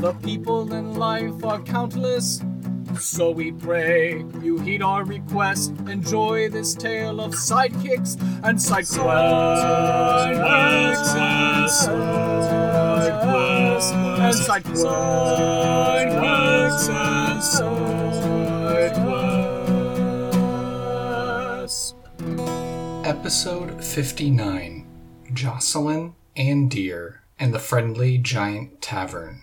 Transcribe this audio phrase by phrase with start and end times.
[0.00, 2.40] the people in life are countless.
[2.98, 5.74] So we pray you heed our request.
[5.86, 8.96] Enjoy this tale of sidekicks and side quests.
[8.96, 10.96] Side and
[11.68, 12.24] side
[13.22, 13.92] quests
[16.88, 18.94] and side
[21.84, 21.94] quests.
[23.06, 24.86] Episode 59
[25.34, 29.42] Jocelyn and Deer and the Friendly Giant Tavern.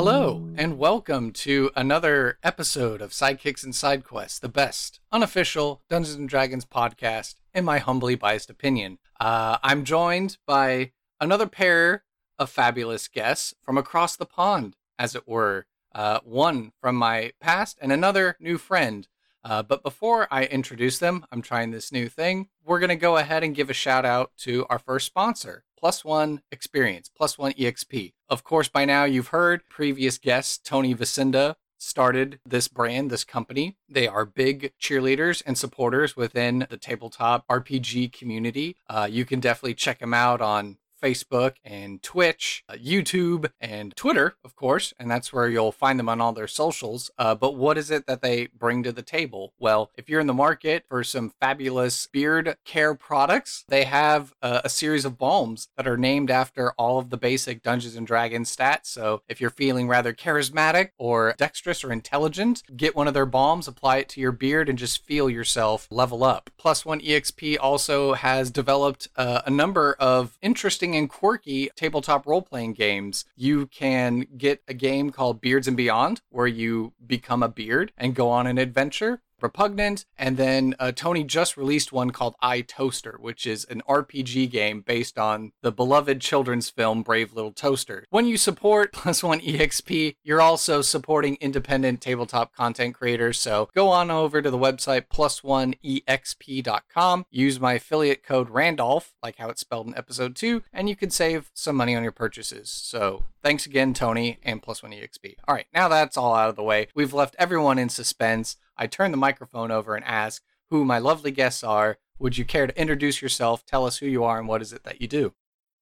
[0.00, 6.14] Hello, and welcome to another episode of Sidekicks and Side Quests, the best unofficial Dungeons
[6.14, 8.98] and Dragons podcast, in my humbly biased opinion.
[9.18, 12.04] Uh, I'm joined by another pair
[12.38, 15.66] of fabulous guests from across the pond, as it were.
[15.92, 19.08] Uh, one from my past and another new friend.
[19.42, 22.50] Uh, but before I introduce them, I'm trying this new thing.
[22.64, 26.04] We're going to go ahead and give a shout out to our first sponsor, Plus
[26.04, 28.12] One Experience, Plus One EXP.
[28.30, 33.76] Of course, by now you've heard previous guests, Tony Vicinda started this brand, this company.
[33.88, 38.76] They are big cheerleaders and supporters within the tabletop RPG community.
[38.88, 44.36] Uh, you can definitely check them out on Facebook and Twitch, uh, YouTube, and Twitter,
[44.44, 47.10] of course, and that's where you'll find them on all their socials.
[47.18, 49.52] Uh, but what is it that they bring to the table?
[49.58, 54.60] Well, if you're in the market for some fabulous beard care products, they have uh,
[54.64, 58.54] a series of balms that are named after all of the basic Dungeons and Dragons
[58.54, 58.86] stats.
[58.86, 63.68] So if you're feeling rather charismatic or dexterous or intelligent, get one of their balms,
[63.68, 66.50] apply it to your beard, and just feel yourself level up.
[66.56, 72.42] Plus One EXP also has developed uh, a number of interesting and quirky tabletop role
[72.42, 73.24] playing games.
[73.36, 78.14] You can get a game called Beards and Beyond, where you become a beard and
[78.14, 79.22] go on an adventure.
[79.42, 84.50] Repugnant, and then uh, Tony just released one called I Toaster, which is an RPG
[84.50, 88.04] game based on the beloved children's film Brave Little Toaster.
[88.10, 93.38] When you support Plus One EXP, you're also supporting independent tabletop content creators.
[93.38, 99.48] So go on over to the website plus1exp.com, use my affiliate code Randolph, like how
[99.48, 102.70] it's spelled in episode two, and you can save some money on your purchases.
[102.70, 105.36] So thanks again, Tony, and Plus One EXP.
[105.46, 106.88] All right, now that's all out of the way.
[106.94, 108.56] We've left everyone in suspense.
[108.78, 111.98] I turn the microphone over and ask who my lovely guests are.
[112.20, 113.66] Would you care to introduce yourself?
[113.66, 115.32] Tell us who you are and what is it that you do?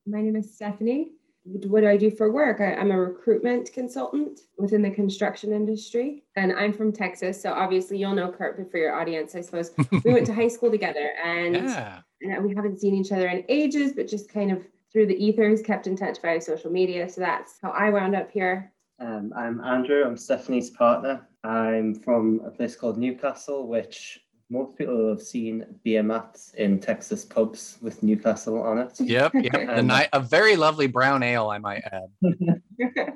[0.06, 1.10] My name is Stephanie.
[1.44, 2.60] What do I do for work?
[2.60, 7.40] I, am a recruitment consultant within the construction industry, and I'm from Texas.
[7.40, 9.36] So obviously, you'll know Kurt but for your audience.
[9.36, 9.70] I suppose
[10.04, 12.00] we went to high school together, and, Yeah.
[12.22, 15.62] and we haven't seen each other in ages, but just kind of through the ethers,
[15.62, 17.08] kept in touch via social media.
[17.08, 18.72] So that's how I wound up here.
[18.98, 20.02] Um, I'm Andrew.
[20.04, 21.28] I'm Stephanie's partner.
[21.46, 24.18] I'm from a place called Newcastle, which
[24.50, 28.98] most people have seen beer mats in Texas pubs with Newcastle on it.
[28.98, 29.54] Yep, yep.
[29.54, 32.08] A, Um, a very lovely brown ale, I might add.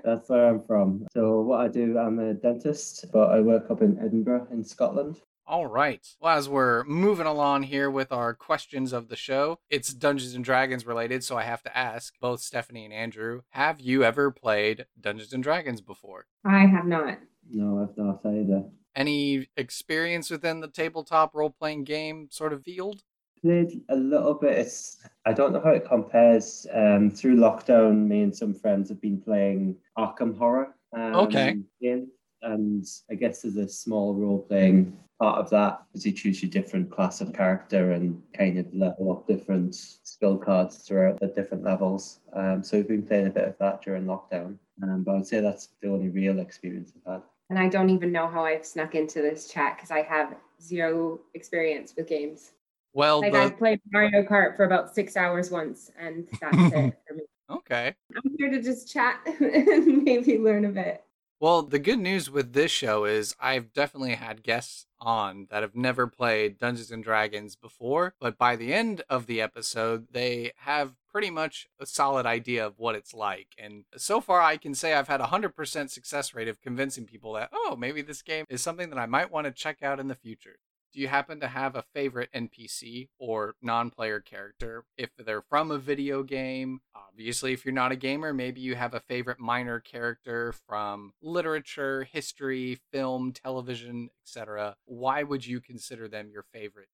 [0.04, 1.06] That's where I'm from.
[1.12, 5.20] So what I do, I'm a dentist, but I work up in Edinburgh in Scotland.
[5.46, 6.06] All right.
[6.20, 10.44] Well, as we're moving along here with our questions of the show, it's Dungeons and
[10.44, 14.86] Dragons related, so I have to ask both Stephanie and Andrew: Have you ever played
[15.00, 16.26] Dungeons and Dragons before?
[16.44, 17.18] I have not.
[17.52, 18.64] No, I've not either.
[18.94, 23.02] Any experience within the tabletop role-playing game sort of field?
[23.42, 24.58] Played a little bit.
[24.58, 26.66] It's I don't know how it compares.
[26.72, 30.74] Um, through lockdown, me and some friends have been playing Arkham Horror.
[30.92, 31.56] Um, Okay.
[31.80, 32.08] Game,
[32.42, 36.50] and I guess there's a small role playing part of that because you choose your
[36.50, 41.62] different class of character and kind of level up different skill cards throughout the different
[41.62, 42.20] levels.
[42.34, 44.56] Um, so we've been playing a bit of that during lockdown.
[44.82, 47.22] Um, but I would say that's the only real experience I've had.
[47.50, 51.18] And I don't even know how I've snuck into this chat because I have zero
[51.34, 52.52] experience with games.
[52.92, 56.94] Well, Like the, I played Mario Kart for about six hours once, and that's it
[57.08, 57.22] for me.
[57.50, 57.94] okay.
[58.16, 61.02] I'm here to just chat and maybe learn a bit.
[61.40, 65.74] Well, the good news with this show is I've definitely had guests on that have
[65.74, 70.96] never played Dungeons and Dragons before, but by the end of the episode, they have
[71.10, 73.46] pretty much a solid idea of what it's like.
[73.56, 77.32] And so far, I can say I've had a 100% success rate of convincing people
[77.32, 80.08] that, oh, maybe this game is something that I might want to check out in
[80.08, 80.58] the future
[80.92, 84.84] do you happen to have a favorite NPC or non player character?
[84.96, 88.94] If they're from a video game, obviously, if you're not a gamer, maybe you have
[88.94, 94.76] a favorite minor character from literature, history, film, television, etc.
[94.84, 96.88] Why would you consider them your favorite?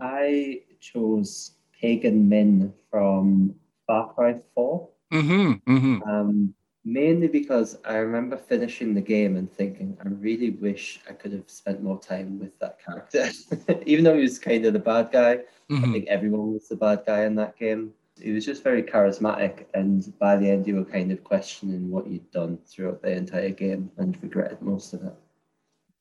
[0.00, 3.54] I chose Pagan Min from
[3.86, 4.88] Far Cry 4.
[5.12, 6.02] Mm-hmm, mm-hmm.
[6.08, 11.32] Um, mainly because I remember finishing the game and thinking, I really wish I could
[11.32, 13.30] have spent more time with that character.
[13.86, 15.36] Even though he was kind of the bad guy,
[15.70, 15.84] mm-hmm.
[15.84, 17.92] I think everyone was the bad guy in that game.
[18.20, 22.06] He was just very charismatic, and by the end, you were kind of questioning what
[22.06, 25.14] you'd done throughout the entire game and regretted most of it.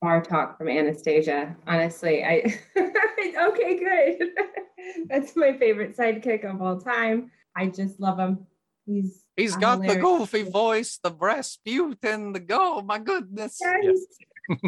[0.04, 1.56] Bartok from Anastasia.
[1.68, 4.30] Honestly, I okay, good.
[5.10, 7.32] That's my favorite sidekick of all time.
[7.56, 8.46] I just love him.
[8.86, 9.96] He's He's got hilarious.
[9.96, 12.82] the goofy voice, the Rasputin, the go.
[12.82, 13.60] My goodness.
[13.62, 14.00] Yes.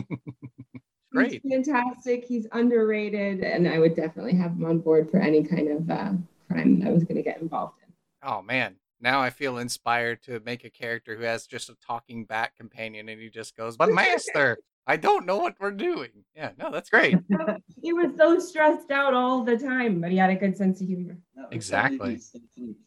[1.11, 1.41] Great.
[1.43, 2.25] He's fantastic.
[2.25, 6.13] He's underrated, and I would definitely have him on board for any kind of uh,
[6.49, 7.93] crime I was going to get involved in.
[8.27, 12.25] Oh man, now I feel inspired to make a character who has just a talking
[12.25, 14.57] bat companion, and he just goes, "But master,
[14.87, 17.17] I don't know what we're doing." Yeah, no, that's great.
[17.81, 20.87] he was so stressed out all the time, but he had a good sense of
[20.87, 21.17] humor.
[21.51, 22.19] exactly.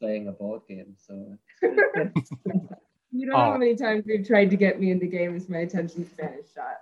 [0.00, 4.80] Playing a board game, so you don't know how many times we've tried to get
[4.80, 5.48] me into games.
[5.48, 6.76] My attention span is shot.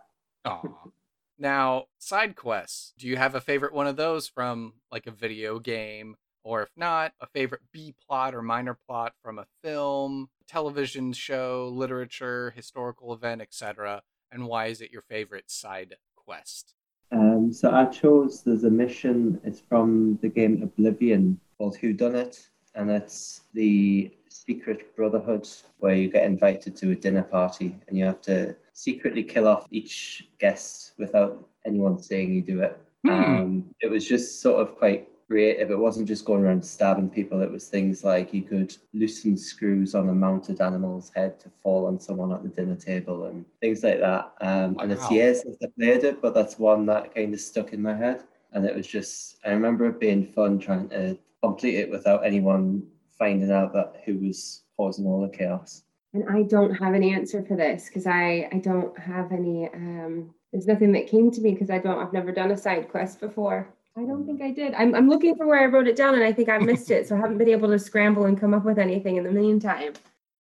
[0.45, 0.93] Oh.
[1.39, 2.93] Now, side quests.
[2.99, 6.17] Do you have a favorite one of those from like a video game?
[6.45, 11.71] Or if not, a favorite B plot or minor plot from a film, television show,
[11.73, 14.03] literature, historical event, etc.
[14.31, 16.75] And why is it your favorite side quest?
[17.13, 19.41] Um, so I chose there's a mission.
[19.45, 24.11] It's from the game Oblivion called Whodunit, and it's the
[24.47, 25.49] secret brotherhood
[25.79, 29.67] where you get invited to a dinner party and you have to secretly kill off
[29.71, 32.79] each guest without anyone saying you do it.
[33.05, 33.11] Hmm.
[33.11, 35.71] Um, it was just sort of quite creative.
[35.71, 37.41] It wasn't just going around stabbing people.
[37.41, 41.87] It was things like you could loosen screws on a mounted animal's head to fall
[41.87, 44.33] on someone at the dinner table and things like that.
[44.41, 44.83] Um, wow.
[44.83, 47.83] And it's years since I played it, but that's one that kind of stuck in
[47.83, 48.25] my head.
[48.53, 52.87] And it was just, I remember it being fun trying to complete it without anyone
[53.19, 55.83] finding out that who was causing all the chaos.
[56.13, 59.69] And I don't have an answer for this because I I don't have any.
[59.73, 61.99] Um, there's nothing that came to me because I don't.
[61.99, 63.69] I've never done a side quest before.
[63.97, 64.75] I don't think I did.
[64.75, 67.09] I'm I'm looking for where I wrote it down and I think I missed it,
[67.09, 69.95] so I haven't been able to scramble and come up with anything in the meantime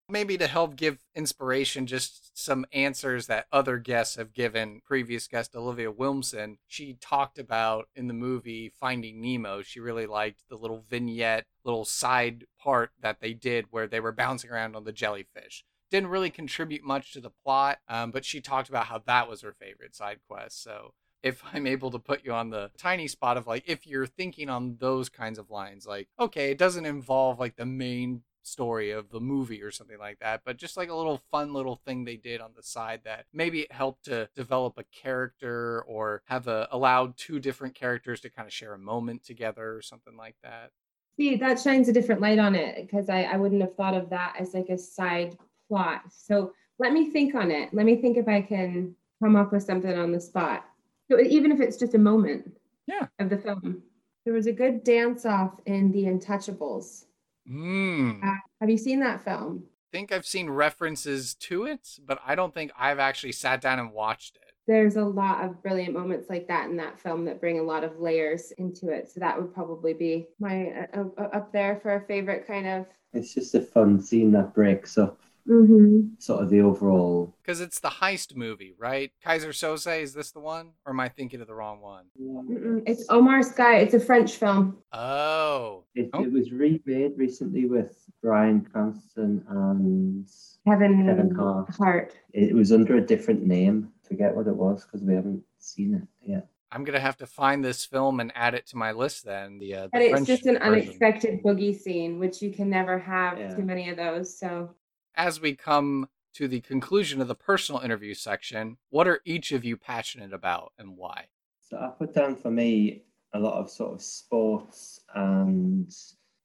[0.08, 4.80] maybe to help give inspiration, just some answers that other guests have given.
[4.84, 9.62] Previous guest Olivia Wilmson, she talked about in the movie Finding Nemo.
[9.62, 14.12] She really liked the little vignette, little side part that they did where they were
[14.12, 15.64] bouncing around on the jellyfish.
[15.90, 19.42] Didn't really contribute much to the plot, um, but she talked about how that was
[19.42, 20.62] her favorite side quest.
[20.62, 20.92] So
[21.22, 24.48] if I'm able to put you on the tiny spot of like, if you're thinking
[24.48, 29.10] on those kinds of lines, like, okay, it doesn't involve like the main story of
[29.10, 32.16] the movie or something like that, but just like a little fun little thing they
[32.16, 36.68] did on the side that maybe it helped to develop a character or have a
[36.70, 40.70] allowed two different characters to kind of share a moment together or something like that.
[41.16, 44.10] See, that shines a different light on it because I, I wouldn't have thought of
[44.10, 46.02] that as like a side plot.
[46.10, 47.72] So let me think on it.
[47.72, 50.64] Let me think if I can come up with something on the spot.
[51.10, 52.50] So even if it's just a moment
[52.86, 53.06] yeah.
[53.18, 53.82] of the film.
[54.24, 57.04] There was a good dance off in The Intouchables
[57.50, 58.24] Mm.
[58.24, 59.64] Uh, have you seen that film?
[59.92, 63.78] I think I've seen references to it, but I don't think I've actually sat down
[63.78, 64.42] and watched it.
[64.66, 67.84] There's a lot of brilliant moments like that in that film that bring a lot
[67.84, 69.10] of layers into it.
[69.10, 72.86] So that would probably be my uh, uh up there for a favorite kind of.
[73.12, 76.14] It's just a fun scene that breaks up Mm-hmm.
[76.18, 77.36] Sort of the overall.
[77.42, 79.12] Because it's the heist movie, right?
[79.24, 80.70] Keyser Söze, is this the one?
[80.86, 82.06] Or am I thinking of the wrong one?
[82.20, 82.82] Mm-mm.
[82.86, 83.76] It's Omar Sy.
[83.76, 84.78] It's a French film.
[84.92, 85.84] Oh.
[85.94, 86.24] It, oh.
[86.24, 90.26] it was remade recently with Bryan Cranston and
[90.66, 91.74] Kevin, Kevin Hart.
[91.76, 92.16] Hart.
[92.32, 93.90] It was under a different name.
[94.02, 96.48] Forget what it was because we haven't seen it yet.
[96.72, 99.24] I'm gonna have to find this film and add it to my list.
[99.24, 100.72] Then the, uh, the but it's just an version.
[100.72, 103.54] unexpected boogie scene, which you can never have yeah.
[103.54, 104.36] too many of those.
[104.36, 104.70] So
[105.16, 109.64] as we come to the conclusion of the personal interview section, what are each of
[109.64, 111.26] you passionate about and why?
[111.60, 115.92] So I put down for me a lot of sort of sports and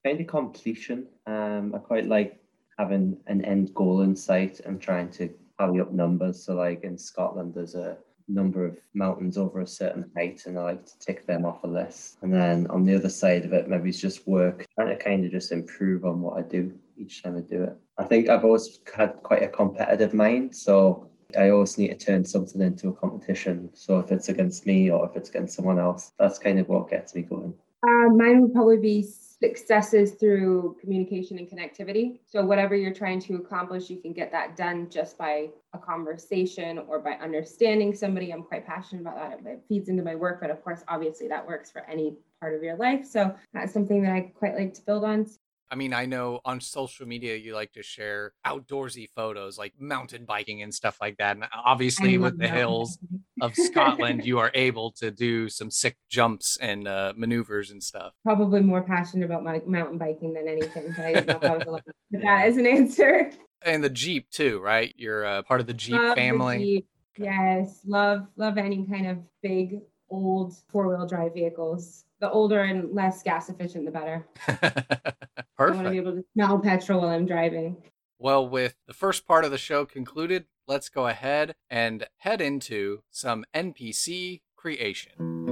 [0.05, 1.07] kind of completion.
[1.25, 2.39] Um, I quite like
[2.77, 6.41] having an end goal in sight and trying to tally up numbers.
[6.41, 7.97] So, like in Scotland, there's a
[8.29, 11.67] number of mountains over a certain height, and I like to tick them off a
[11.67, 12.17] list.
[12.21, 15.25] And then on the other side of it, maybe it's just work, trying to kind
[15.25, 17.75] of just improve on what I do each time I do it.
[17.97, 22.25] I think I've always had quite a competitive mind, so I always need to turn
[22.25, 23.69] something into a competition.
[23.73, 26.89] So if it's against me or if it's against someone else, that's kind of what
[26.89, 27.53] gets me going.
[27.83, 29.07] Uh, mine would probably be
[29.41, 32.19] successes through communication and connectivity.
[32.25, 36.79] So, whatever you're trying to accomplish, you can get that done just by a conversation
[36.79, 38.31] or by understanding somebody.
[38.31, 39.49] I'm quite passionate about that.
[39.49, 42.63] It feeds into my work, but of course, obviously, that works for any part of
[42.63, 43.05] your life.
[43.05, 45.25] So, that's something that I quite like to build on.
[45.71, 50.25] I mean, I know on social media you like to share outdoorsy photos like mountain
[50.25, 51.35] biking and stuff like that.
[51.35, 52.97] And obviously, with the hills
[53.41, 58.13] of Scotland, you are able to do some sick jumps and uh, maneuvers and stuff.
[58.23, 60.93] Probably more passionate about my mountain biking than anything.
[60.95, 63.31] But I didn't know if I was allowed to put that as an answer.
[63.61, 64.93] And the Jeep, too, right?
[64.95, 66.57] You're uh, part of the Jeep Love the family.
[66.59, 66.87] Jeep.
[67.17, 72.05] Yes, love love any kind of big old four wheel drive vehicles.
[72.19, 74.27] The older and less gas efficient, the better.
[74.45, 75.23] Perfect.
[75.59, 77.77] I want to be able to smell petrol while I'm driving.
[78.17, 83.03] Well, with the first part of the show concluded, let's go ahead and head into
[83.09, 85.48] some NPC creation.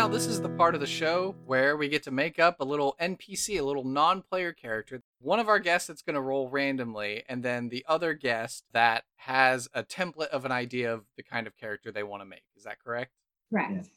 [0.00, 2.64] Now this is the part of the show where we get to make up a
[2.64, 5.02] little NPC, a little non-player character.
[5.20, 9.04] One of our guests that's going to roll randomly, and then the other guest that
[9.16, 12.44] has a template of an idea of the kind of character they want to make.
[12.56, 13.12] Is that correct?
[13.52, 13.72] Correct.
[13.74, 13.88] Yes.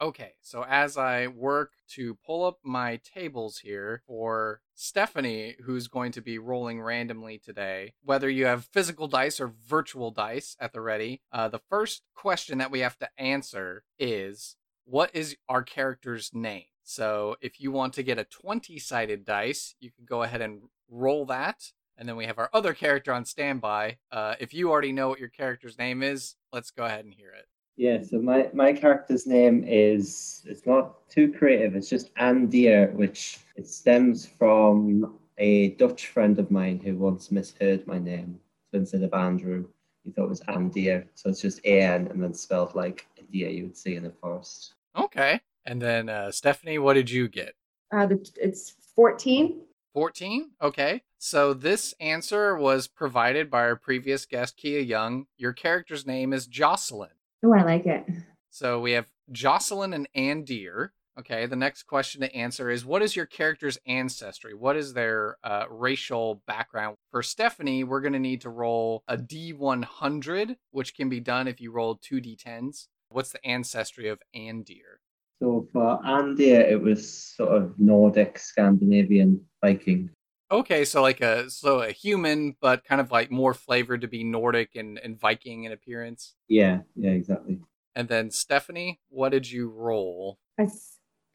[0.00, 6.12] Okay, so as I work to pull up my tables here for Stephanie, who's going
[6.12, 10.80] to be rolling randomly today, whether you have physical dice or virtual dice at the
[10.80, 14.54] ready, uh, the first question that we have to answer is
[14.86, 16.64] what is our character's name?
[16.84, 20.62] So if you want to get a 20 sided dice, you can go ahead and
[20.88, 21.72] roll that.
[21.98, 23.98] And then we have our other character on standby.
[24.12, 27.30] Uh, if you already know what your character's name is, let's go ahead and hear
[27.30, 27.46] it.
[27.76, 33.40] Yeah, so my, my character's name is it's not too creative, it's just Andir, which
[33.54, 38.40] it stems from a Dutch friend of mine who once misheard my name.
[38.70, 39.66] So instead of Andrew,
[40.04, 41.06] he thought it was Andir.
[41.14, 44.04] So it's just A N and then spelled like a deer you would see in
[44.04, 44.74] the forest.
[44.96, 45.40] Okay.
[45.64, 47.54] And then uh, Stephanie, what did you get?
[47.92, 49.60] Uh, it's 14.
[49.94, 50.50] 14?
[50.62, 51.02] Okay.
[51.18, 55.26] So this answer was provided by our previous guest, Kia Young.
[55.36, 57.10] Your character's name is Jocelyn.
[57.44, 58.04] Oh, I like it.
[58.50, 60.90] So we have Jocelyn and Andir.
[61.18, 61.46] Okay.
[61.46, 64.54] The next question to answer is what is your character's ancestry?
[64.54, 66.96] What is their uh, racial background?
[67.10, 71.60] For Stephanie, we're going to need to roll a D100, which can be done if
[71.60, 72.88] you roll two D10s.
[73.10, 75.00] What's the ancestry of Andir?
[75.42, 80.10] So for Andir, it was sort of Nordic, Scandinavian Viking.
[80.50, 84.22] Okay, so like a so a human, but kind of like more flavored to be
[84.22, 86.34] Nordic and, and Viking in appearance.
[86.48, 87.58] Yeah, yeah, exactly.
[87.94, 90.38] And then Stephanie, what did you roll?
[90.58, 90.68] A,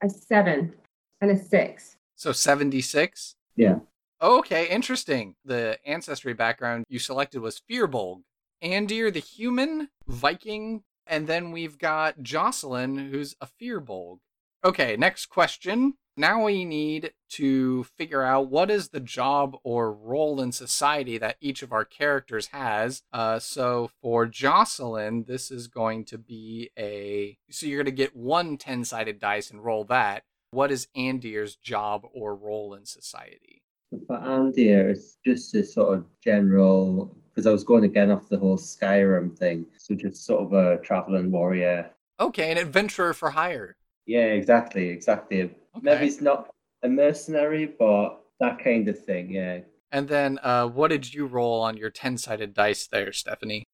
[0.02, 0.74] a seven
[1.20, 1.98] and a six.
[2.16, 3.36] So seventy six.
[3.56, 3.80] Yeah.
[4.22, 5.36] Okay, interesting.
[5.44, 8.22] The ancestry background you selected was Firbolg,
[8.64, 14.20] Andir the human, Viking, and then we've got Jocelyn, who's a Firbolg.
[14.64, 15.96] Okay, next question.
[16.18, 21.38] Now we need to figure out what is the job or role in society that
[21.40, 23.02] each of our characters has.
[23.14, 27.38] Uh, so for Jocelyn, this is going to be a.
[27.50, 30.24] So you're going to get one 10 sided dice and roll that.
[30.52, 33.64] What is Andir's job or role in society?
[34.08, 38.38] For Andir, it's just a sort of general, because I was going again off the
[38.38, 39.66] whole Skyrim thing.
[39.78, 41.90] So just sort of a traveling warrior.
[42.20, 43.76] Okay, an adventurer for hire.
[44.06, 45.52] Yeah, exactly, exactly.
[45.82, 46.50] Maybe it's not
[46.84, 49.32] a mercenary, but that kind of thing.
[49.32, 49.60] Yeah.
[49.92, 53.66] And then uh, what did you roll on your 10 sided dice there, Stephanie?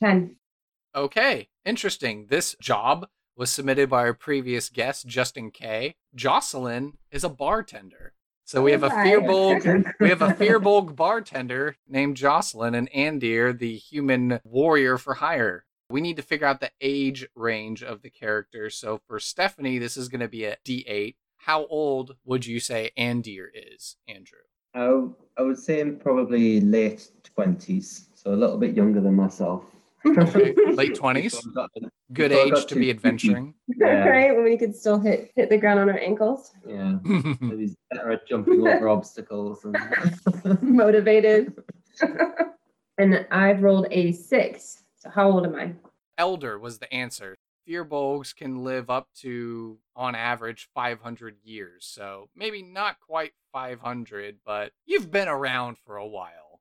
[0.00, 0.36] 10.
[0.94, 2.26] Okay, interesting.
[2.28, 5.94] This job was submitted by our previous guest, Justin K.
[6.14, 8.12] Jocelyn is a bartender.
[8.52, 9.06] So we have a Alright.
[9.06, 15.64] Firbolg, we have a Firbolg bartender named Jocelyn and Andir, the human warrior for hire.
[15.88, 18.68] We need to figure out the age range of the character.
[18.68, 21.14] So for Stephanie, this is going to be a D8.
[21.38, 24.40] How old would you say Andir is, Andrew?
[24.74, 29.64] I would say I'm probably late 20s, so a little bit younger than myself.
[30.06, 31.32] Okay, late 20s.
[31.32, 31.70] So I've got-
[32.12, 33.54] Good age to be adventuring.
[33.74, 34.04] Yeah.
[34.08, 34.34] right?
[34.34, 36.52] When we could still hit hit the ground on our ankles.
[36.68, 36.98] Yeah.
[37.04, 39.64] Maybe better at jumping over obstacles.
[39.64, 40.62] And...
[40.62, 41.54] Motivated.
[42.98, 44.84] and I've rolled a six.
[44.98, 45.72] So how old am I?
[46.18, 47.34] Elder was the answer.
[47.66, 51.86] Firbolgs can live up to, on average, 500 years.
[51.86, 56.60] So maybe not quite 500, but you've been around for a while.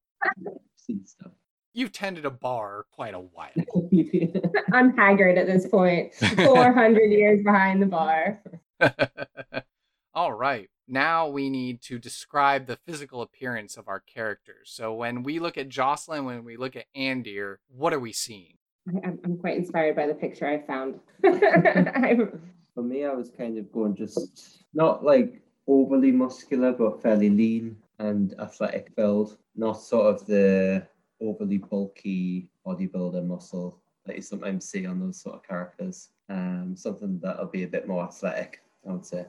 [0.78, 1.32] Seen stuff.
[1.74, 3.52] You've tended a bar quite a while.
[4.74, 6.14] I'm haggard at this point.
[6.16, 8.42] 400 years behind the bar.
[10.14, 10.70] All right.
[10.88, 14.72] Now we need to describe the physical appearance of our characters.
[14.74, 18.58] So when we look at Jocelyn, when we look at Andir, what are we seeing?
[18.90, 21.00] I- I'm, I'm quite inspired by the picture I found.
[21.22, 27.78] For me, I was kind of going just not like overly muscular, but fairly lean
[28.00, 29.38] and athletic build.
[29.56, 30.86] Not sort of the
[31.22, 36.10] overly bulky bodybuilder muscle that you sometimes see on those sort of characters.
[36.30, 39.26] Um, something that'll be a bit more athletic, I would say.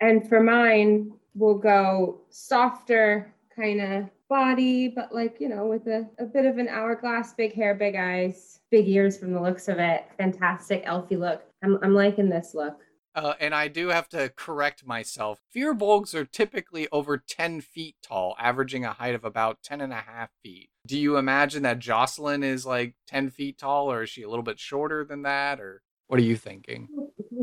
[0.00, 6.08] and for mine, we'll go softer kind of body, but like, you know, with a,
[6.18, 9.78] a bit of an hourglass, big hair, big eyes, big ears from the looks of
[9.78, 10.04] it.
[10.18, 11.42] Fantastic elfie look.
[11.62, 12.80] I'm, I'm liking this look.
[13.14, 15.40] Uh, and I do have to correct myself.
[15.54, 19.96] Firbolgs are typically over 10 feet tall, averaging a height of about 10 and a
[19.96, 20.68] half feet.
[20.86, 24.42] Do you imagine that Jocelyn is like 10 feet tall, or is she a little
[24.42, 25.60] bit shorter than that?
[25.60, 26.88] Or what are you thinking?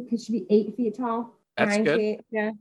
[0.09, 1.37] Could she be eight feet tall?
[1.57, 1.97] That's Nine good.
[1.99, 2.21] Feet?
[2.31, 2.51] Yeah.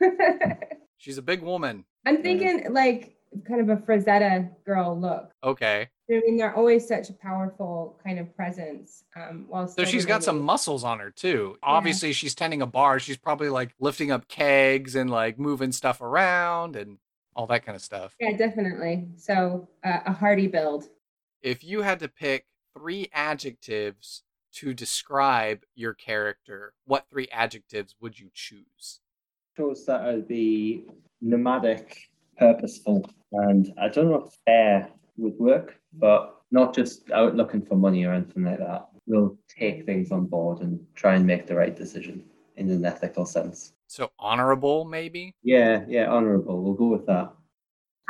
[0.96, 1.84] She's a big woman.
[2.06, 3.16] I'm thinking like
[3.46, 5.32] kind of a Frazetta girl look.
[5.44, 5.88] Okay.
[6.10, 9.04] I mean, they're always such a powerful kind of presence.
[9.14, 11.56] Um, while So she's got some muscles on her too.
[11.62, 12.98] Obviously, she's tending a bar.
[12.98, 16.96] She's probably like lifting up kegs and like moving stuff around and
[17.38, 18.14] all that kind of stuff.
[18.20, 19.06] Yeah, definitely.
[19.16, 20.88] So uh, a hardy build.
[21.40, 28.18] If you had to pick three adjectives to describe your character, what three adjectives would
[28.18, 29.00] you choose?
[29.56, 30.86] Shows that I'll be
[31.20, 31.96] nomadic,
[32.38, 37.76] purposeful, and I don't know if fair would work, but not just out looking for
[37.76, 38.88] money or anything like that.
[39.06, 42.24] We'll take things on board and try and make the right decision
[42.56, 43.74] in an ethical sense.
[43.88, 45.34] So honorable, maybe?
[45.42, 46.62] Yeah, yeah, honourable.
[46.62, 47.32] We'll go with that.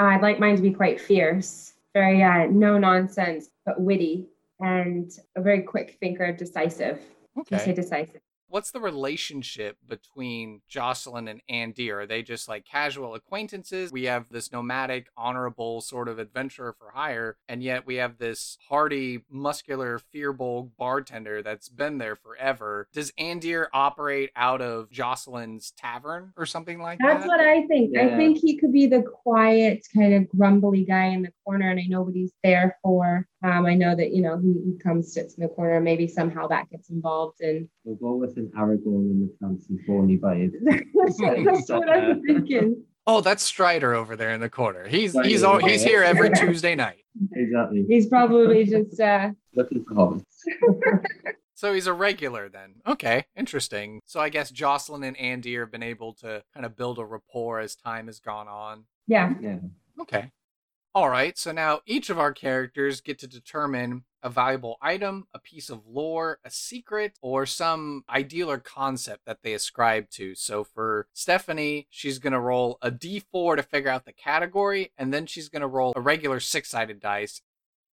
[0.00, 4.28] I'd like mine to be quite fierce, very uh, no nonsense, but witty,
[4.60, 7.00] and a very quick thinker, decisive.
[7.36, 7.72] You say Okay.
[7.74, 8.20] decisive.
[8.50, 11.90] What's the relationship between Jocelyn and Andy?
[11.90, 13.92] Are they just like casual acquaintances?
[13.92, 18.56] We have this nomadic, honorable sort of adventurer for hire, and yet we have this
[18.70, 22.88] hardy, muscular, Firbolg bartender that's been there forever.
[22.90, 27.28] Does Andir operate out of Jocelyn's tavern or something like That's that?
[27.28, 27.98] That's what I think.
[27.98, 31.78] I think he could be the quiet, kind of grumbly guy in the corner, and
[31.78, 33.26] I know what he's there for.
[33.42, 35.80] Um, I know that you know he, he comes, sits in the corner.
[35.80, 40.18] Maybe somehow that gets involved, and We'll go with an Aragorn and the Prancing Pony
[40.18, 40.52] vibe.
[40.62, 42.82] that's, that's what I'm thinking.
[43.06, 44.86] Oh, that's Strider over there in the corner.
[44.88, 47.04] He's Strider, he's al- he's here every Tuesday night.
[47.32, 47.84] Exactly.
[47.88, 50.22] He's probably just uh, Looking for hobbits.
[51.54, 52.76] So he's a regular then.
[52.86, 53.98] Okay, interesting.
[54.06, 57.58] So I guess Jocelyn and Andy have been able to kind of build a rapport
[57.58, 58.84] as time has gone on.
[59.08, 59.34] yeah.
[59.40, 59.56] Yeah.
[60.00, 60.30] Okay.
[60.98, 65.38] All right, so now each of our characters get to determine a valuable item, a
[65.38, 70.34] piece of lore, a secret, or some ideal or concept that they ascribe to.
[70.34, 75.14] So for Stephanie, she's going to roll a d4 to figure out the category, and
[75.14, 77.42] then she's going to roll a regular six sided dice.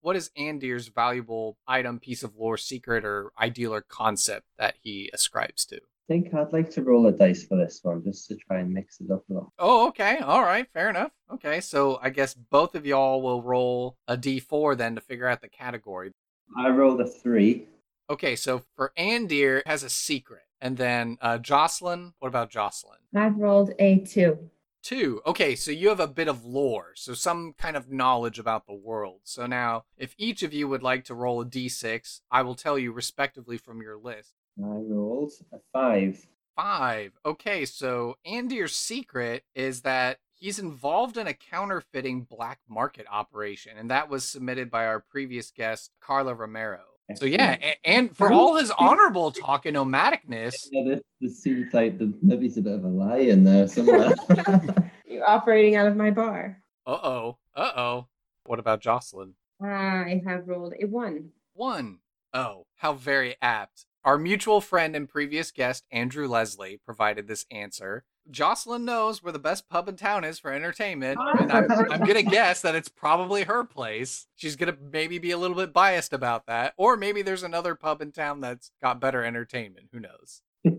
[0.02, 5.12] What is Andir's valuable item, piece of lore, secret, or ideal or concept that he
[5.14, 5.80] ascribes to?
[6.08, 8.72] I think I'd like to roll a dice for this one just to try and
[8.72, 9.54] mix it up a little.
[9.58, 10.18] Oh, okay.
[10.20, 10.68] All right.
[10.72, 11.12] Fair enough.
[11.34, 11.60] Okay.
[11.62, 15.50] So I guess both of y'all will roll a d4 then to figure out the
[15.50, 16.12] category.
[16.56, 17.66] I rolled a three.
[18.08, 18.36] Okay.
[18.36, 20.44] So for Andir has a secret.
[20.62, 23.00] And then uh, Jocelyn, what about Jocelyn?
[23.16, 24.52] I've rolled a two.
[24.84, 25.22] Two.
[25.26, 25.56] Okay.
[25.56, 26.92] So you have a bit of lore.
[26.96, 29.22] So some kind of knowledge about the world.
[29.24, 32.78] So now, if each of you would like to roll a d6, I will tell
[32.78, 34.36] you respectively from your list.
[34.64, 36.26] I rolled a five.
[36.56, 37.12] Five.
[37.26, 43.92] Okay, so Andir's secret is that he's involved in a counterfeiting black market operation, and
[43.92, 46.80] that was submitted by our previous guest, Carla Romero.
[47.16, 47.78] So yeah, Excellent.
[47.86, 52.48] and for all his honorable talk and nomadicness, Yeah, this, this seems like the, maybe
[52.48, 54.12] it's a bit of a lie in there somewhere.
[55.08, 56.64] You're operating out of my bar.
[56.88, 58.08] uh oh, uh oh.
[58.46, 59.36] What about Jocelyn?
[59.62, 61.30] I have rolled a one.
[61.54, 62.00] One.
[62.34, 63.86] Oh, how very apt.
[64.06, 68.06] Our mutual friend and previous guest, Andrew Leslie, provided this answer.
[68.30, 72.22] Jocelyn knows where the best pub in town is for entertainment, and I'm, I'm gonna
[72.22, 74.28] guess that it's probably her place.
[74.36, 78.00] She's gonna maybe be a little bit biased about that, or maybe there's another pub
[78.00, 79.88] in town that's got better entertainment.
[79.92, 80.42] Who knows?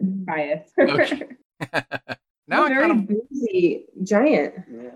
[0.00, 0.70] Bias.
[0.78, 1.22] Okay.
[2.46, 4.54] now I very kind of boozy giant.
[4.72, 4.90] yeah.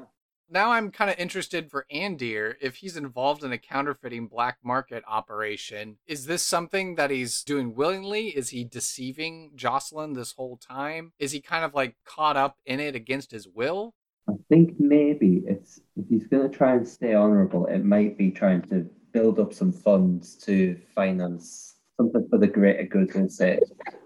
[0.50, 5.04] Now I'm kind of interested for Andir if he's involved in a counterfeiting black market
[5.06, 5.96] operation.
[6.06, 8.28] Is this something that he's doing willingly?
[8.28, 11.12] Is he deceiving Jocelyn this whole time?
[11.18, 13.94] Is he kind of like caught up in it against his will?
[14.28, 18.30] I think maybe it's if he's going to try and stay honourable, it might be
[18.30, 23.58] trying to build up some funds to finance something for the greater good, let's say.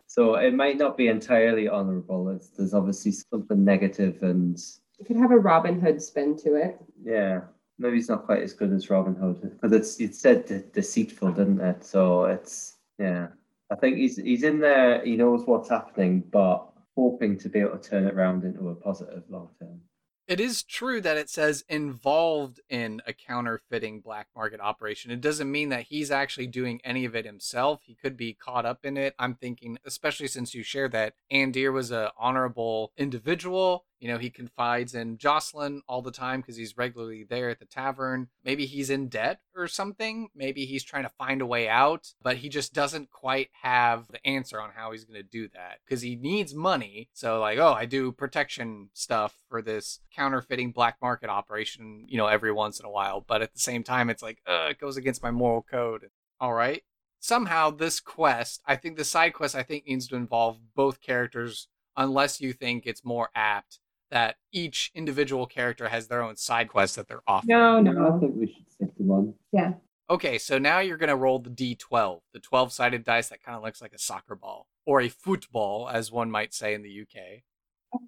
[0.07, 2.39] So it might not be entirely honourable.
[2.57, 4.59] There's obviously something negative and
[5.05, 6.79] You could have a Robin Hood spin to it.
[7.05, 7.43] yeah,
[7.79, 11.33] maybe it's not quite as good as Robin Hood but it's it said de- deceitful,
[11.33, 11.85] didn't it?
[11.85, 13.29] So it's yeah.
[13.71, 15.05] I think he's he's in there.
[15.05, 18.75] He knows what's happening, but hoping to be able to turn it around into a
[18.75, 19.79] positive long term.
[20.27, 25.11] It is true that it says involved in a counterfeiting black market operation.
[25.11, 27.83] It doesn't mean that he's actually doing any of it himself.
[27.85, 29.15] He could be caught up in it.
[29.19, 33.85] I'm thinking, especially since you share that Andir was a honorable individual.
[34.01, 37.65] You know, he confides in Jocelyn all the time because he's regularly there at the
[37.65, 38.29] tavern.
[38.45, 40.29] Maybe he's in debt or something.
[40.35, 44.25] Maybe he's trying to find a way out, but he just doesn't quite have the
[44.27, 47.09] answer on how he's going to do that because he needs money.
[47.15, 52.27] So, like, oh, I do protection stuff for this counterfeiting black market operation, you know,
[52.27, 53.25] every once in a while.
[53.27, 56.09] But at the same time, it's like, uh, it goes against my moral code.
[56.41, 56.83] All right.
[57.21, 61.69] Somehow, this quest, I think the side quest, I think needs to involve both characters,
[61.97, 63.79] unless you think it's more apt
[64.15, 67.45] that each individual character has their own side quest that they're off.
[67.49, 69.35] No, no, I think we should stick to one.
[69.51, 69.73] Yeah.
[70.09, 73.57] Okay, so now you're going to roll the d12, the 12 sided dice that kind
[73.57, 77.03] of looks like a soccer ball, or a football, as one might say in the
[77.03, 77.43] UK.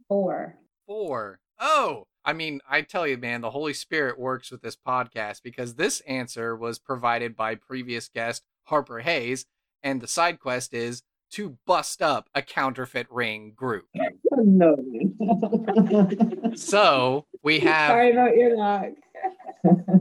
[0.07, 0.55] Four.
[0.87, 1.41] Four.
[1.59, 5.75] Oh, I mean, I tell you, man, the Holy Spirit works with this podcast because
[5.75, 9.47] this answer was provided by previous guest Harper Hayes,
[9.83, 13.87] and the side quest is to bust up a counterfeit ring group.
[14.33, 14.77] no.
[16.57, 18.89] So we have Sorry about your luck.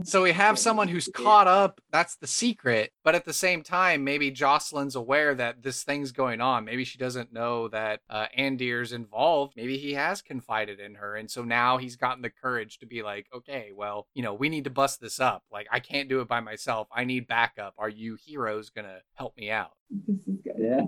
[0.04, 1.80] So we have someone who's caught up.
[1.90, 2.92] That's the secret.
[3.02, 6.64] But at the same time, maybe Jocelyn's aware that this thing's going on.
[6.64, 9.54] Maybe she doesn't know that uh, Andir's involved.
[9.56, 11.16] Maybe he has confided in her.
[11.16, 14.48] And so now he's gotten the courage to be like, okay, well, you know, we
[14.48, 15.42] need to bust this up.
[15.50, 16.88] Like, I can't do it by myself.
[16.94, 17.74] I need backup.
[17.78, 19.72] Are you heroes going to help me out?
[19.90, 20.54] This is good.
[20.58, 20.82] yeah.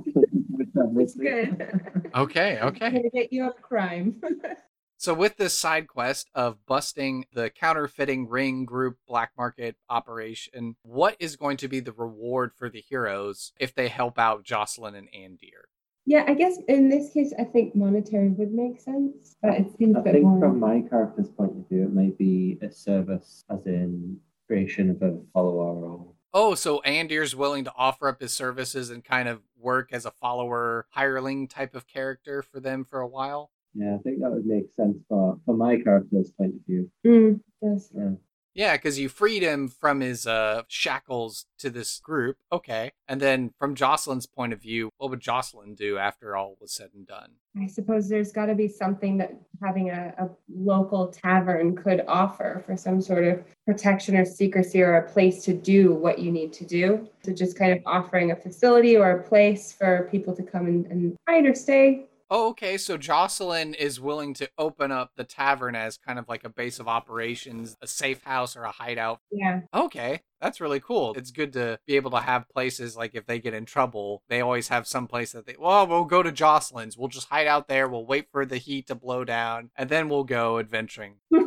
[0.97, 2.11] It's good.
[2.15, 2.91] Okay, I'm okay.
[2.91, 4.21] gonna get you up crime.
[5.01, 11.17] So, with this side quest of busting the counterfeiting ring group black market operation, what
[11.21, 15.09] is going to be the reward for the heroes if they help out Jocelyn and
[15.13, 15.67] Andir?
[16.05, 19.95] yeah, I guess in this case, I think monetary would make sense, but it seems
[19.95, 20.41] a I bit think more.
[20.41, 25.03] from my character's point of view, it might be a service, as in creation of
[25.03, 29.43] a follower or Oh, so Andir's willing to offer up his services and kind of
[29.57, 33.51] work as a follower hireling type of character for them for a while?
[33.75, 36.91] Yeah, I think that would make sense for for my character's point of view.
[37.07, 37.91] Mm, does.
[37.95, 38.11] Yeah.
[38.59, 42.39] Yeah, because you freed him from his uh, shackles to this group.
[42.51, 42.91] Okay.
[43.07, 46.91] And then from Jocelyn's point of view, what would Jocelyn do after all was said
[46.93, 47.35] and done?
[47.57, 52.61] I suppose there's got to be something that having a, a local tavern could offer
[52.67, 56.53] for some sort of protection or secrecy or a place to do what you need
[56.55, 57.09] to do.
[57.23, 60.87] So just kind of offering a facility or a place for people to come and,
[60.87, 62.07] and hide or stay.
[62.31, 62.77] Oh, okay.
[62.77, 66.79] So Jocelyn is willing to open up the tavern as kind of like a base
[66.79, 69.21] of operations, a safe house or a hideout.
[69.31, 69.61] Yeah.
[69.73, 71.15] Okay, that's really cool.
[71.17, 74.41] It's good to be able to have places like if they get in trouble, they
[74.41, 76.99] always have some place that they, well, we'll go to Jocelyn's.
[76.99, 77.89] We'll just hide out there.
[77.89, 81.17] We'll wait for the heat to blow down and then we'll go adventuring.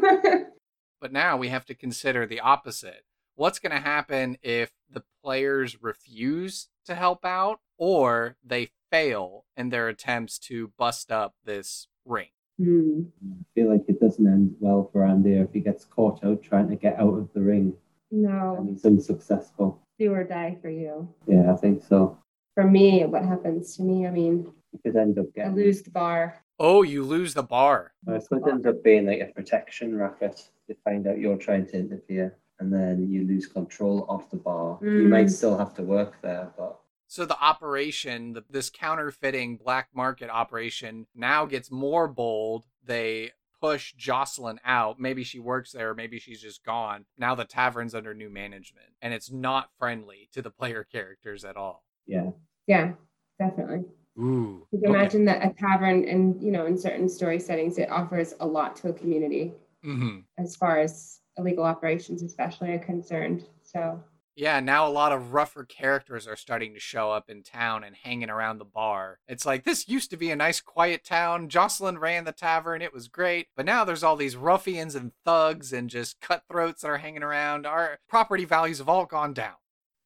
[1.02, 3.04] But now we have to consider the opposite.
[3.36, 9.70] What's going to happen if the players refuse to help out or they fail in
[9.70, 12.28] their attempts to bust up this ring?
[12.60, 13.04] Hmm.
[13.32, 16.70] I feel like it doesn't end well for Andy if he gets caught out trying
[16.70, 17.74] to get out of the ring
[18.12, 19.80] and No, he's unsuccessful.
[19.98, 21.08] do or die for you.
[21.28, 22.18] Yeah, I think so.
[22.56, 24.06] For me, what happens to me?
[24.06, 25.56] I mean, You could end up I getting.
[25.56, 26.44] lose the bar.
[26.60, 27.94] Oh, you lose the bar.
[28.06, 30.50] Well, it could end up being like a protection racket.
[30.68, 34.78] They find out you're trying to interfere, and then you lose control of the bar.
[34.82, 35.10] You Mm.
[35.10, 36.80] might still have to work there, but
[37.12, 42.68] So the operation, the, this counterfeiting black market operation, now gets more bold.
[42.86, 44.98] They push Jocelyn out.
[44.98, 47.04] Maybe she works there, maybe she's just gone.
[47.18, 51.58] Now the tavern's under new management, and it's not friendly to the player characters at
[51.58, 51.84] all.
[52.08, 52.30] yeah,
[52.66, 52.94] Yeah,
[53.38, 53.84] definitely.
[54.18, 54.66] Ooh.
[54.72, 58.36] You can imagine that a tavern and you know, in certain story settings, it offers
[58.40, 59.52] a lot to a community
[59.84, 63.44] hmm as far as illegal operations especially are concerned.
[63.64, 64.02] So
[64.36, 67.96] Yeah, now a lot of rougher characters are starting to show up in town and
[67.96, 69.20] hanging around the bar.
[69.28, 71.50] It's like this used to be a nice quiet town.
[71.50, 73.48] Jocelyn ran the tavern, it was great.
[73.56, 77.66] But now there's all these ruffians and thugs and just cutthroats that are hanging around.
[77.66, 79.56] Our property values have all gone down.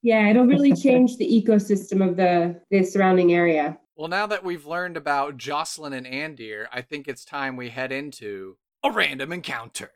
[0.02, 3.78] Yeah, it'll really change the ecosystem of the the surrounding area.
[3.96, 7.92] Well, now that we've learned about Jocelyn and Andir, I think it's time we head
[7.92, 9.92] into a random encounter.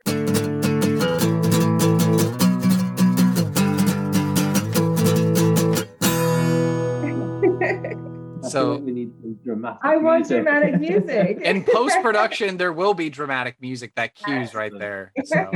[8.50, 10.44] So- we need some dramatic I want music.
[10.44, 11.42] dramatic music.
[11.42, 15.12] In post production, there will be dramatic music that cues right there.
[15.26, 15.52] So.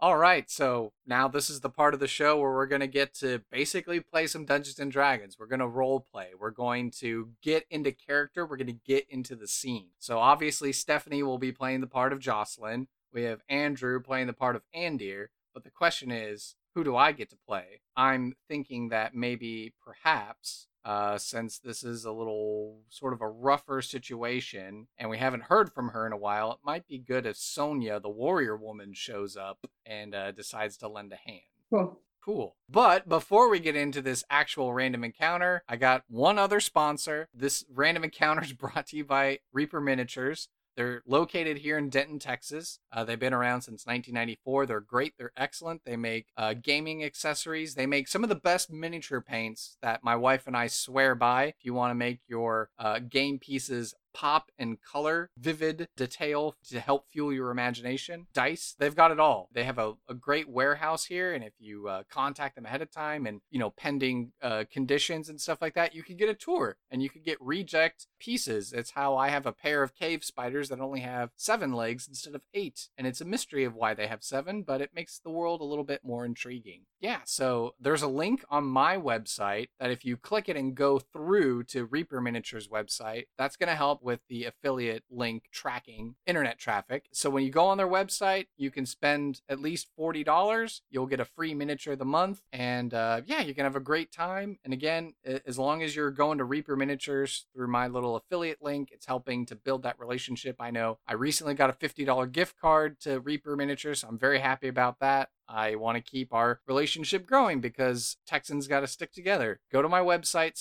[0.00, 2.86] All right, so now this is the part of the show where we're going to
[2.86, 5.38] get to basically play some Dungeons and Dragons.
[5.38, 6.32] We're going to role play.
[6.38, 8.44] We're going to get into character.
[8.44, 9.88] We're going to get into the scene.
[9.98, 12.88] So obviously, Stephanie will be playing the part of Jocelyn.
[13.14, 15.28] We have Andrew playing the part of Andir.
[15.54, 17.80] But the question is, who do I get to play?
[17.96, 23.80] I'm thinking that maybe, perhaps, uh, since this is a little sort of a rougher
[23.80, 27.36] situation and we haven't heard from her in a while, it might be good if
[27.36, 31.42] Sonia, the warrior woman, shows up and uh, decides to lend a hand.
[31.70, 32.00] cool.
[32.24, 32.56] Cool.
[32.70, 37.28] But before we get into this actual random encounter, I got one other sponsor.
[37.34, 40.48] This random encounter is brought to you by Reaper Miniatures.
[40.76, 42.78] They're located here in Denton, Texas.
[42.92, 44.66] Uh, they've been around since 1994.
[44.66, 45.14] They're great.
[45.18, 45.82] They're excellent.
[45.84, 47.74] They make uh, gaming accessories.
[47.74, 51.44] They make some of the best miniature paints that my wife and I swear by.
[51.44, 56.80] If you want to make your uh, game pieces pop and color, vivid detail to
[56.80, 58.28] help fuel your imagination.
[58.32, 59.48] Dice, they've got it all.
[59.52, 62.90] They have a, a great warehouse here, and if you uh, contact them ahead of
[62.90, 66.34] time and you know pending uh, conditions and stuff like that, you can get a
[66.34, 68.72] tour and you can get reject pieces.
[68.72, 72.34] It's how I have a pair of cave spiders that only have seven legs instead
[72.34, 75.30] of eight, and it's a mystery of why they have seven, but it makes the
[75.30, 76.82] world a little bit more intriguing.
[77.00, 80.98] Yeah, so there's a link on my website that if you click it and go
[80.98, 86.58] through to Reaper Miniatures website, that's going to help with the affiliate link tracking internet
[86.58, 87.06] traffic.
[87.12, 90.80] So when you go on their website, you can spend at least $40.
[90.90, 92.42] You'll get a free miniature of the month.
[92.52, 94.58] And uh, yeah, you can have a great time.
[94.64, 98.90] And again, as long as you're going to Reaper Miniatures through my little affiliate link,
[98.92, 100.56] it's helping to build that relationship.
[100.60, 104.00] I know I recently got a $50 gift card to Reaper Miniatures.
[104.00, 105.30] So I'm very happy about that.
[105.48, 109.60] I want to keep our relationship growing because Texans got to stick together.
[109.70, 110.54] Go to my website,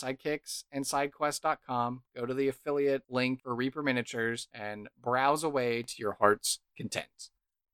[0.74, 6.60] sidekicksandsidequest.com, go to the affiliate link for Reaper Miniatures, and browse away to your heart's
[6.78, 7.30] content.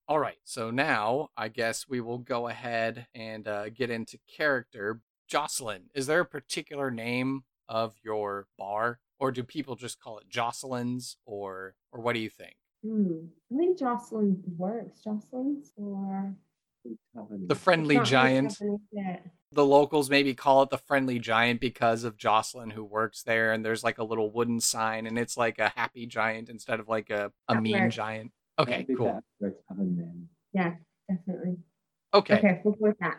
[0.08, 5.02] All right, so now I guess we will go ahead and uh, get into character.
[5.28, 10.28] Jocelyn, is there a particular name of your bar, or do people just call it
[10.28, 12.56] Jocelyn's, or or what do you think?
[12.84, 13.28] Hmm.
[13.54, 15.02] I think Jocelyn works.
[15.02, 16.34] Jocelyn's or
[17.48, 18.58] The friendly giant.
[19.52, 23.65] The locals maybe call it the friendly giant because of Jocelyn who works there and
[23.65, 27.10] there's like a little wooden sign and it's like a happy giant instead of like
[27.10, 27.89] a, a mean works.
[27.89, 28.32] giant.
[28.60, 29.08] Okay, cool.
[29.08, 30.30] better for it to have a name.
[30.54, 30.74] Yeah,
[31.10, 31.58] definitely.
[32.13, 32.38] Okay.
[32.38, 33.18] Okay, we'll go with that.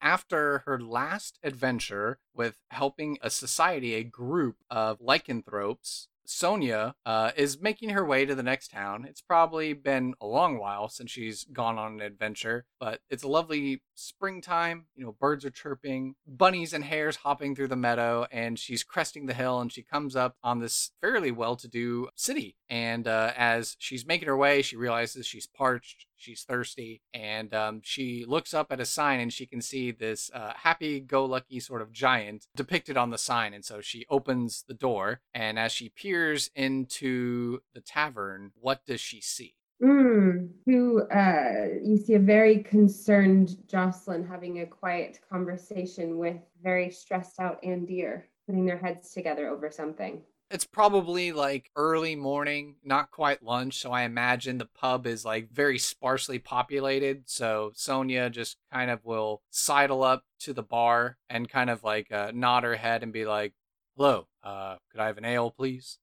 [0.00, 7.60] After her last adventure with helping a society, a group of lycanthropes, Sonia uh, is
[7.60, 9.06] making her way to the next town.
[9.08, 13.28] It's probably been a long while since she's gone on an adventure, but it's a
[13.28, 14.86] lovely springtime.
[14.94, 19.26] You know, birds are chirping, bunnies and hares hopping through the meadow, and she's cresting
[19.26, 22.56] the hill and she comes up on this fairly well to do city.
[22.68, 27.80] And uh, as she's making her way, she realizes she's parched, she's thirsty, and um,
[27.82, 31.60] she looks up at a sign and she can see this uh, happy go lucky
[31.60, 33.54] sort of giant depicted on the sign.
[33.54, 39.00] And so she opens the door, and as she peers into the tavern, what does
[39.00, 39.54] she see?
[39.82, 46.90] Mm, who uh, you see a very concerned Jocelyn having a quiet conversation with very
[46.90, 50.20] stressed out Andir, putting their heads together over something.
[50.50, 53.78] It's probably like early morning, not quite lunch.
[53.78, 57.24] So I imagine the pub is like very sparsely populated.
[57.26, 62.10] So Sonia just kind of will sidle up to the bar and kind of like
[62.10, 63.52] uh, nod her head and be like,
[63.96, 65.98] hello, uh, could I have an ale, please?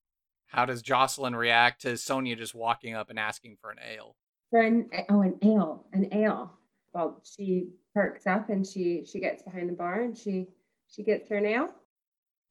[0.55, 4.15] How does Jocelyn react to Sonia just walking up and asking for an ale?
[4.51, 6.49] For an eh, oh, an ale, an ale.
[6.93, 10.47] Well, she perks up and she she gets behind the bar and she
[10.87, 11.71] she gets her an ale.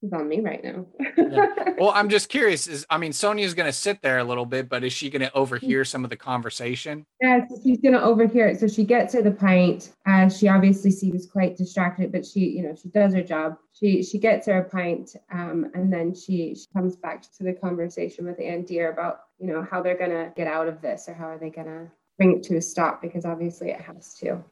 [0.05, 0.87] It's on me right now.
[1.77, 2.69] Well, I'm just curious.
[2.69, 5.85] Is I mean, Sonia's gonna sit there a little bit, but is she gonna overhear
[5.85, 7.05] some of the conversation?
[7.21, 8.61] Yeah, so she's gonna overhear it.
[8.61, 9.93] So she gets her the pint.
[10.07, 13.57] Uh, she obviously seems quite distracted, but she, you know, she does her job.
[13.73, 17.53] She she gets her a pint, um, and then she she comes back to the
[17.53, 21.27] conversation with Andir about you know how they're gonna get out of this or how
[21.27, 24.45] are they gonna bring it to a stop because obviously it has to.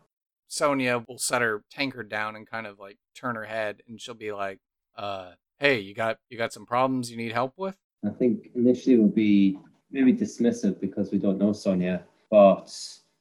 [0.49, 4.15] Sonia will set her tankard down and kind of like turn her head, and she'll
[4.15, 4.59] be like,
[4.97, 5.31] "Uh,
[5.63, 9.09] hey, you got you got some problems you need help with?" I think initially we'll
[9.09, 9.59] be
[9.91, 12.69] maybe dismissive because we don't know Sonia, but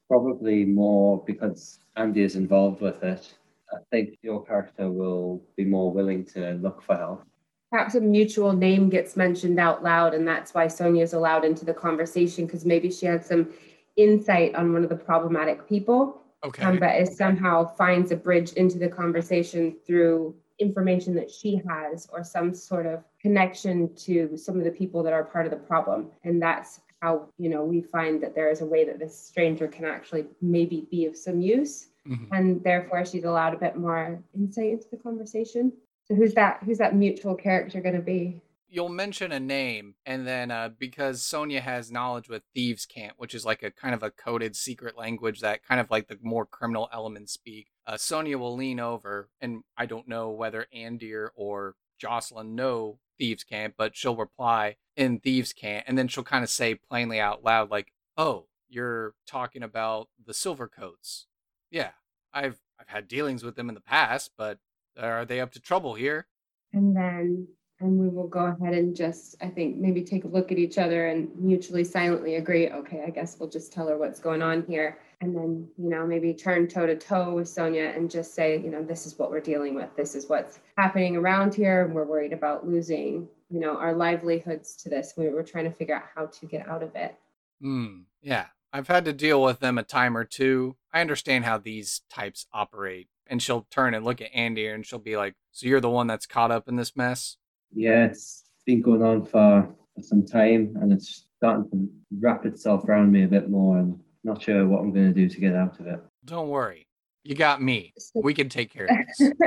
[0.07, 3.33] probably more because Andy is involved with it.
[3.71, 7.23] I think your character will be more willing to look for help.
[7.69, 11.73] Perhaps a mutual name gets mentioned out loud, and that's why Sonia's allowed into the
[11.73, 13.53] conversation because maybe she had some
[13.95, 16.63] insight on one of the problematic people, Okay.
[16.63, 22.07] um, but it somehow finds a bridge into the conversation through information that she has
[22.13, 25.57] or some sort of connection to some of the people that are part of the
[25.57, 26.11] problem.
[26.23, 29.67] And that's how, you know, we find that there is a way that this stranger
[29.67, 31.87] can actually maybe be of some use.
[32.07, 32.27] Mhm.
[32.31, 35.73] And therefore she's allowed a bit more insight into the conversation.
[36.05, 38.41] So who's that who's that mutual character gonna be?
[38.73, 43.35] You'll mention a name, and then uh, because Sonia has knowledge with thieves' cant, which
[43.35, 46.45] is like a kind of a coded secret language that kind of like the more
[46.45, 47.67] criminal elements speak.
[47.85, 53.43] Uh, Sonia will lean over, and I don't know whether Andir or Jocelyn know thieves'
[53.43, 57.43] cant, but she'll reply in thieves' cant, and then she'll kind of say plainly out
[57.43, 61.25] loud, like, "Oh, you're talking about the Silvercoats?
[61.69, 61.91] Yeah,
[62.33, 64.59] I've I've had dealings with them in the past, but
[64.97, 66.27] are they up to trouble here?"
[66.71, 67.49] And then
[67.81, 70.77] and we will go ahead and just I think maybe take a look at each
[70.77, 74.63] other and mutually silently agree, okay, I guess we'll just tell her what's going on
[74.67, 74.99] here.
[75.21, 78.71] And then, you know, maybe turn toe to toe with Sonia and just say, you
[78.71, 79.95] know, this is what we're dealing with.
[79.95, 81.85] This is what's happening around here.
[81.85, 85.13] And we're worried about losing, you know, our livelihoods to this.
[85.15, 87.15] We We're trying to figure out how to get out of it.
[87.61, 88.01] Hmm.
[88.21, 88.47] Yeah.
[88.73, 90.75] I've had to deal with them a time or two.
[90.93, 93.07] I understand how these types operate.
[93.27, 96.07] And she'll turn and look at Andy and she'll be like, So you're the one
[96.07, 97.37] that's caught up in this mess?
[97.73, 102.85] Yeah, it's been going on for, for some time and it's starting to wrap itself
[102.85, 105.55] around me a bit more and not sure what I'm going to do to get
[105.55, 105.99] out of it.
[106.25, 106.87] Don't worry.
[107.23, 107.93] You got me.
[108.15, 109.31] We can take care of this.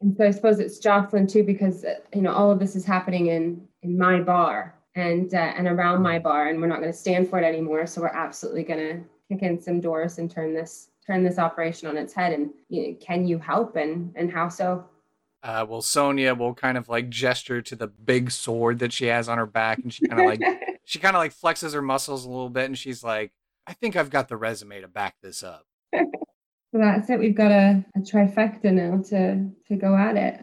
[0.00, 2.84] and so I suppose it's Jocelyn too, because uh, you know all of this is
[2.84, 6.92] happening in in my bar and uh, and around my bar, and we're not going
[6.92, 7.86] to stand for it anymore.
[7.86, 11.88] So we're absolutely going to kick in some doors and turn this turn this operation
[11.88, 12.32] on its head.
[12.32, 14.84] And you know, can you help, and and how so?
[15.42, 19.28] Uh, well, Sonia will kind of like gesture to the big sword that she has
[19.28, 20.40] on her back, and she kind of like
[20.84, 23.32] she kind of like flexes her muscles a little bit, and she's like,
[23.66, 25.66] "I think I've got the resume to back this up."
[26.72, 27.18] So that's it.
[27.18, 30.40] We've got a, a trifecta now to to go at it.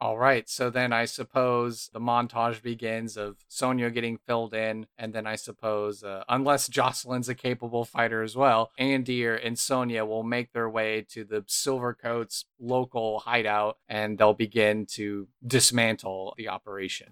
[0.00, 5.12] All right, so then I suppose the montage begins of Sonia getting filled in, and
[5.12, 10.22] then I suppose, uh, unless Jocelyn's a capable fighter as well, Andir and Sonia will
[10.22, 17.08] make their way to the Silvercoats local hideout, and they'll begin to dismantle the operation.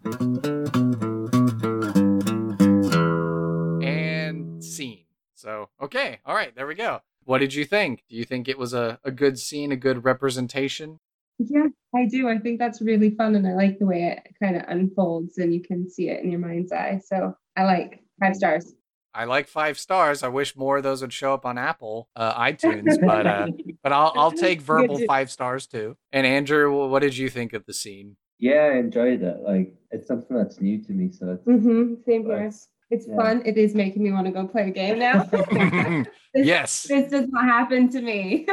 [3.83, 5.07] And scene.
[5.35, 7.01] So, okay, all right, there we go.
[7.25, 8.05] What did you think?
[8.09, 11.01] Do you think it was a, a good scene, a good representation?
[11.39, 12.29] Yeah, I do.
[12.29, 15.53] I think that's really fun, and I like the way it kind of unfolds, and
[15.55, 17.01] you can see it in your mind's eye.
[17.05, 18.75] So I like five stars.
[19.15, 20.23] I like five stars.
[20.23, 23.47] I wish more of those would show up on Apple uh, iTunes, but uh,
[23.83, 25.97] but I'll I'll take verbal five stars too.
[26.13, 28.17] And Andrew, what did you think of the scene?
[28.39, 29.39] Yeah, I enjoyed it.
[29.41, 31.95] Like, it's something that's new to me, so it's, Mm-hmm.
[32.07, 32.45] Same here.
[32.45, 33.17] it's It's Yeah.
[33.17, 33.43] fun.
[33.47, 35.25] It is making me want to go play a game now.
[36.35, 38.47] This- yes, This does not happen to me.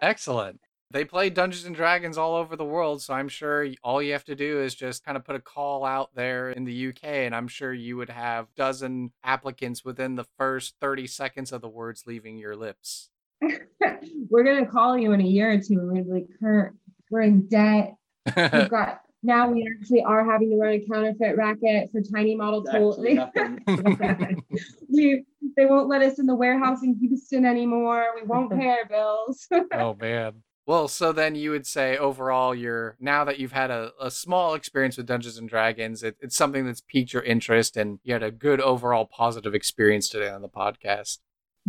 [0.00, 0.60] excellent.
[0.92, 4.24] They play Dungeons and Dragons all over the world, so I'm sure all you have
[4.24, 7.34] to do is just kind of put a call out there in the UK, and
[7.34, 12.04] I'm sure you would have dozen applicants within the first 30 seconds of the words
[12.06, 13.10] leaving your lips.
[14.28, 16.74] we're gonna call you in a year or two and we're like, Kurt,
[17.10, 17.94] we're in debt.
[18.36, 22.66] We've got now we actually are having to run a counterfeit racket for tiny model
[22.68, 23.32] actually toll.
[24.88, 25.24] we
[25.56, 28.06] they won't let us in the warehouse in Houston anymore.
[28.14, 29.46] We won't pay our bills.
[29.72, 30.34] oh man.
[30.66, 34.54] Well, so then you would say overall, you're now that you've had a, a small
[34.54, 38.22] experience with Dungeons and Dragons, it, it's something that's piqued your interest, and you had
[38.22, 41.18] a good overall positive experience today on the podcast.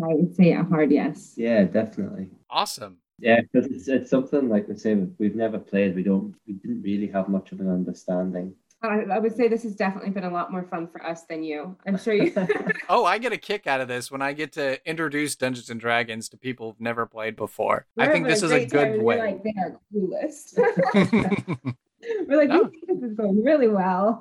[0.04, 1.34] I would say a hard yes.
[1.36, 2.30] yeah, definitely.
[2.49, 2.97] Awesome.
[3.19, 5.95] Yeah, because it's, it's something like we say we've never played.
[5.95, 6.34] We don't.
[6.47, 8.56] We didn't really have much of an understanding.
[8.84, 11.44] I, I would say this has definitely been a lot more fun for us than
[11.44, 11.76] you.
[11.86, 12.34] I'm sure you.
[12.89, 15.80] Oh, I get a kick out of this when I get to introduce Dungeons and
[15.80, 17.86] Dragons to people who've never played before.
[17.98, 19.17] I We're think having this is a good way.
[19.20, 20.58] like they are clueless.
[22.27, 22.63] we're like, No.
[22.63, 24.19] we think this is going really well.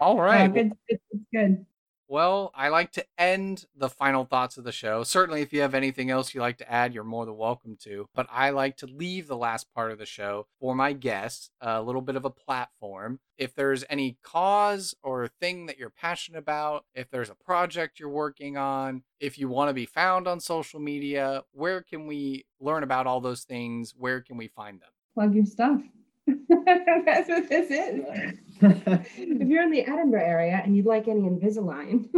[0.00, 0.42] All right.
[0.42, 0.54] Uh, right.
[0.54, 1.66] good, good, it's good.
[2.10, 5.04] Well, I like to end the final thoughts of the show.
[5.04, 8.08] Certainly, if you have anything else you'd like to add, you're more than welcome to.
[8.14, 11.82] But I like to leave the last part of the show for my guests, a
[11.82, 13.20] little bit of a platform.
[13.36, 18.08] If there's any cause or thing that you're passionate about, if there's a project you're
[18.08, 22.84] working on, if you want to be found on social media, where can we learn
[22.84, 23.94] about all those things?
[23.94, 24.88] Where can we find them?
[25.12, 25.82] Plug your stuff.
[26.26, 28.38] That's what this is.
[28.60, 32.08] If you're in the Edinburgh area and you'd like any Invisalign,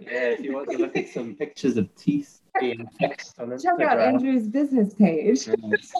[0.00, 3.80] yeah, if you want to look at some pictures of teeth being fixed on check
[3.80, 5.48] out Andrew's business page.
[5.48, 5.92] it's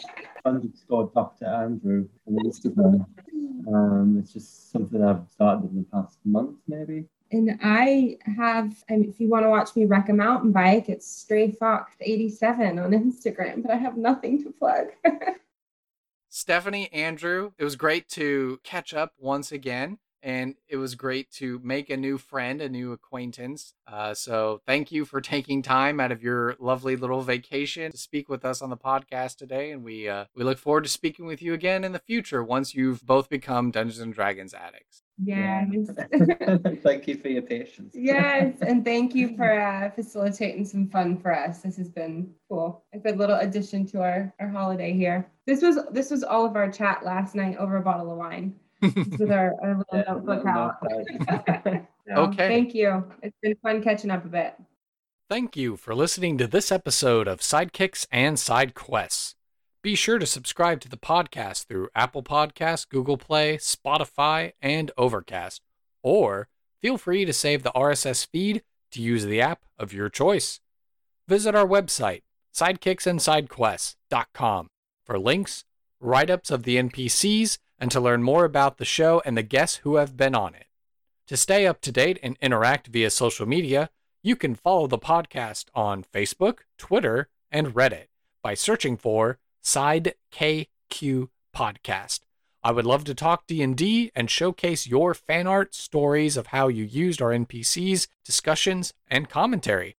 [0.45, 1.45] underscore Dr.
[1.45, 3.05] Andrew on Instagram.
[3.67, 7.05] Um, it's just something I've started in the past month, maybe.
[7.31, 10.87] And I have, I mean, if you want to watch me wreck a mountain bike,
[10.87, 14.87] it's Stray Fox 87 on Instagram, but I have nothing to plug.
[16.35, 19.99] Stephanie, Andrew, it was great to catch up once again.
[20.23, 23.73] And it was great to make a new friend, a new acquaintance.
[23.85, 28.29] Uh, so, thank you for taking time out of your lovely little vacation to speak
[28.29, 29.71] with us on the podcast today.
[29.71, 32.73] And we uh, we look forward to speaking with you again in the future once
[32.73, 35.03] you've both become Dungeons and Dragons addicts.
[35.17, 35.67] yes.
[36.83, 37.93] Thank you for your patience.
[37.93, 38.55] yes.
[38.61, 41.61] And thank you for uh, facilitating some fun for us.
[41.61, 42.83] This has been cool.
[42.93, 45.29] A good little addition to our, our holiday here.
[45.45, 48.55] This was this was all of our chat last night over a bottle of wine.
[48.83, 50.75] Just with our, our little Yeah, notebook no- no out.
[52.05, 52.49] So, Okay.
[52.49, 53.05] Thank you.
[53.21, 54.55] It's been fun catching up a bit.
[55.29, 59.35] Thank you for listening to this episode of Sidekicks and Side Quests.
[59.81, 65.61] Be sure to subscribe to the podcast through Apple Podcasts, Google Play, Spotify, and Overcast.
[66.01, 66.49] Or
[66.81, 70.59] feel free to save the RSS feed to use the app of your choice.
[71.29, 72.23] Visit our website,
[72.53, 74.67] sidekicksandsidequests.com,
[75.05, 75.63] for links,
[75.99, 79.77] write ups of the NPCs, and to learn more about the show and the guests
[79.77, 80.67] who have been on it.
[81.27, 83.89] To stay up to date and interact via social media,
[84.21, 88.07] you can follow the podcast on Facebook, Twitter, and Reddit
[88.41, 92.21] by searching for Side KQ Podcast.
[92.63, 96.85] I would love to talk D&D and showcase your fan art, stories of how you
[96.85, 99.97] used our NPCs, discussions, and commentary.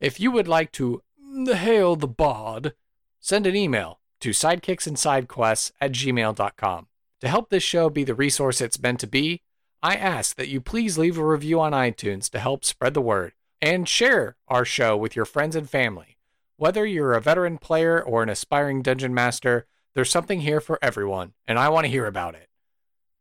[0.00, 1.02] If you would like to
[1.46, 2.72] hail the bod,
[3.18, 6.86] send an email to sidekicksandsidequests at gmail.com.
[7.20, 9.42] To help this show be the resource it's meant to be,
[9.82, 13.32] I ask that you please leave a review on iTunes to help spread the word
[13.60, 16.16] and share our show with your friends and family.
[16.56, 21.32] Whether you're a veteran player or an aspiring dungeon master, there's something here for everyone,
[21.46, 22.48] and I want to hear about it.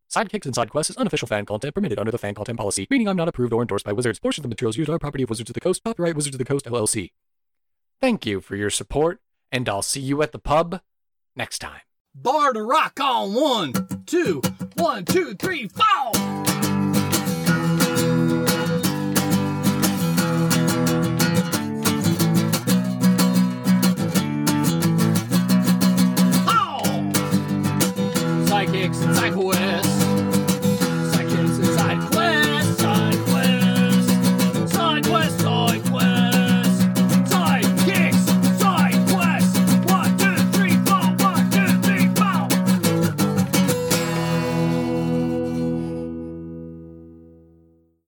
[0.10, 3.08] Sidekicks and Side Quests is unofficial fan content permitted under the fan content policy, meaning
[3.08, 4.20] I'm not approved or endorsed by Wizards.
[4.20, 6.40] Portions of the materials used are property of Wizards of the Coast, copyright Wizards of
[6.40, 7.12] the Coast LLC.
[8.02, 9.20] Thank you for your support,
[9.52, 10.82] and I'll see you at the pub
[11.36, 11.82] next time.
[12.16, 13.34] Bar to rock on.
[13.34, 13.74] One,
[14.06, 14.42] two,
[14.76, 15.86] one, two, three, four.
[28.50, 29.89] Sidekicks and Sidekicks